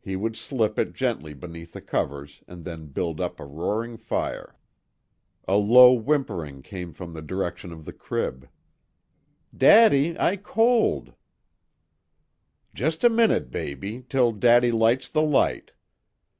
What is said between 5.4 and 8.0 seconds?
A low whimpering came from the direction of the